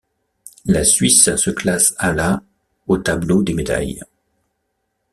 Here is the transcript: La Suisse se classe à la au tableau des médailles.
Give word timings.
La 0.65 0.83
Suisse 0.83 1.35
se 1.35 1.51
classe 1.51 1.93
à 1.99 2.11
la 2.11 2.41
au 2.87 2.97
tableau 2.97 3.43
des 3.43 3.53
médailles. 3.53 4.01